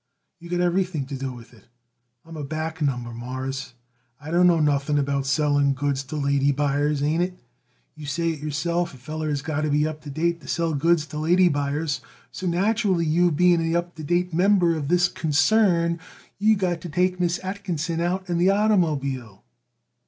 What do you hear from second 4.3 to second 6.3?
don't know nothing about selling goods to